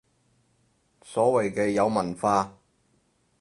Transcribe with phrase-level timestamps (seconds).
[1.03, 2.57] 所謂嘅有文化